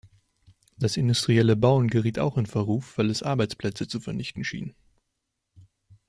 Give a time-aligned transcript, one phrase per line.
[0.79, 4.73] Das industrielle Bauen geriet auch in Verruf, weil es Arbeitsplätze zu vernichten schien.